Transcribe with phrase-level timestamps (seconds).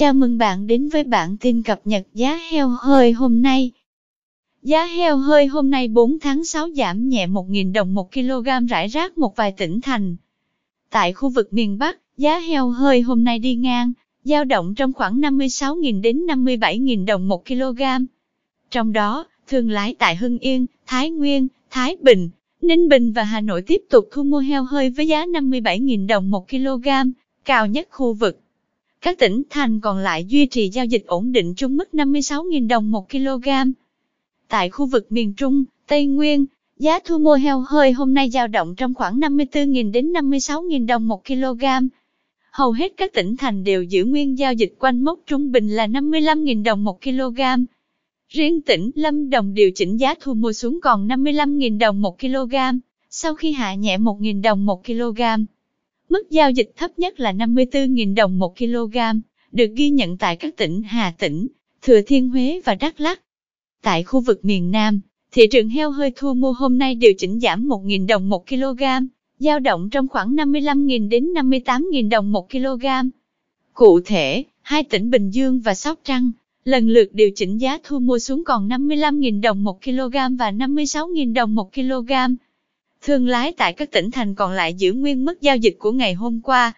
[0.00, 3.70] Chào mừng bạn đến với bản tin cập nhật giá heo hơi hôm nay.
[4.62, 8.88] Giá heo hơi hôm nay 4 tháng 6 giảm nhẹ 1.000 đồng 1 kg rải
[8.88, 10.16] rác một vài tỉnh thành.
[10.90, 13.92] Tại khu vực miền Bắc, giá heo hơi hôm nay đi ngang,
[14.24, 17.82] dao động trong khoảng 56.000 đến 57.000 đồng 1 kg.
[18.70, 22.30] Trong đó, thương lái tại Hưng Yên, Thái Nguyên, Thái Bình,
[22.62, 26.30] Ninh Bình và Hà Nội tiếp tục thu mua heo hơi với giá 57.000 đồng
[26.30, 26.88] 1 kg,
[27.44, 28.40] cao nhất khu vực.
[29.02, 32.90] Các tỉnh thành còn lại duy trì giao dịch ổn định chung mức 56.000 đồng
[32.90, 33.48] 1 kg.
[34.48, 36.46] Tại khu vực miền Trung, Tây Nguyên,
[36.78, 41.08] giá thu mua heo hơi hôm nay dao động trong khoảng 54.000 đến 56.000 đồng
[41.08, 41.64] 1 kg.
[42.50, 45.86] Hầu hết các tỉnh thành đều giữ nguyên giao dịch quanh mốc trung bình là
[45.86, 47.40] 55.000 đồng 1 kg.
[48.28, 52.54] Riêng tỉnh Lâm Đồng điều chỉnh giá thu mua xuống còn 55.000 đồng 1 kg,
[53.10, 55.20] sau khi hạ nhẹ 1.000 đồng 1 kg.
[56.10, 58.96] Mức giao dịch thấp nhất là 54.000 đồng 1 kg,
[59.52, 61.46] được ghi nhận tại các tỉnh Hà Tĩnh,
[61.82, 63.20] Thừa Thiên Huế và Đắk Lắk.
[63.82, 65.00] Tại khu vực miền Nam,
[65.32, 68.82] thị trường heo hơi thu mua hôm nay điều chỉnh giảm 1.000 đồng 1 kg,
[69.38, 72.86] giao động trong khoảng 55.000 đến 58.000 đồng 1 kg.
[73.72, 76.30] Cụ thể, hai tỉnh Bình Dương và Sóc Trăng
[76.64, 81.34] lần lượt điều chỉnh giá thu mua xuống còn 55.000 đồng 1 kg và 56.000
[81.34, 82.12] đồng 1 kg.
[83.04, 86.14] Thương lái tại các tỉnh thành còn lại giữ nguyên mức giao dịch của ngày
[86.14, 86.72] hôm qua.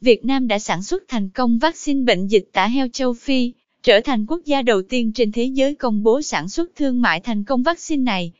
[0.00, 4.00] Việt Nam đã sản xuất thành công vaccine bệnh dịch tả heo châu Phi, trở
[4.00, 7.44] thành quốc gia đầu tiên trên thế giới công bố sản xuất thương mại thành
[7.44, 8.32] công vaccine này.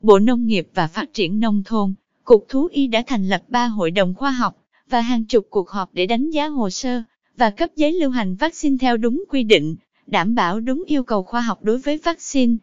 [0.00, 3.66] Bộ Nông nghiệp và Phát triển Nông thôn, Cục Thú y đã thành lập ba
[3.66, 4.56] hội đồng khoa học
[4.88, 7.02] và hàng chục cuộc họp để đánh giá hồ sơ
[7.36, 11.22] và cấp giấy lưu hành vaccine theo đúng quy định, đảm bảo đúng yêu cầu
[11.22, 12.54] khoa học đối với vaccine.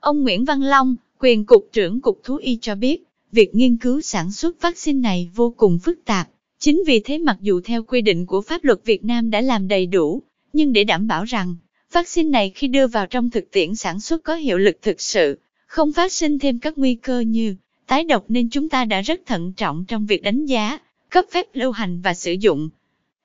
[0.00, 4.00] Ông Nguyễn Văn Long, quyền Cục trưởng Cục Thú y cho biết, việc nghiên cứu
[4.00, 6.28] sản xuất vaccine này vô cùng phức tạp.
[6.58, 9.68] Chính vì thế mặc dù theo quy định của pháp luật Việt Nam đã làm
[9.68, 11.56] đầy đủ, nhưng để đảm bảo rằng
[11.92, 15.38] vaccine này khi đưa vào trong thực tiễn sản xuất có hiệu lực thực sự,
[15.66, 17.54] không phát sinh thêm các nguy cơ như
[17.86, 20.78] tái độc nên chúng ta đã rất thận trọng trong việc đánh giá,
[21.10, 22.68] cấp phép lưu hành và sử dụng.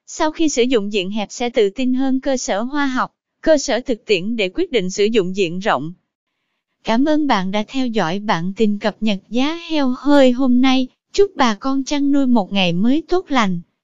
[0.05, 3.11] Sau khi sử dụng diện hẹp sẽ tự tin hơn cơ sở hoa học,
[3.41, 5.93] cơ sở thực tiễn để quyết định sử dụng diện rộng.
[6.83, 10.87] Cảm ơn bạn đã theo dõi bản tin cập nhật giá heo hơi hôm nay.
[11.13, 13.59] Chúc bà con chăn nuôi một ngày mới tốt lành.